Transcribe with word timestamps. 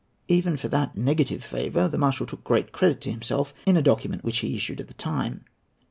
Even 0.27 0.57
for 0.57 0.67
that 0.67 0.95
negative 0.97 1.43
favour 1.43 1.87
the 1.87 1.95
marshal 1.95 2.25
took 2.25 2.43
great 2.43 2.71
credit 2.71 3.01
to 3.01 3.11
himself 3.11 3.53
in 3.67 3.77
a 3.77 3.83
document 3.83 4.23
which 4.23 4.39
he 4.39 4.55
issued 4.55 4.79
at 4.79 4.87
the 4.87 4.95
time. 4.95 5.45